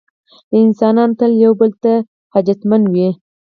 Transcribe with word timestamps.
انسانان 0.59 1.09
تل 1.19 1.31
یو 1.43 1.51
بل 1.59 1.71
ته 1.83 1.93
حاجتمنده 2.33 2.89
وي. 2.93 3.09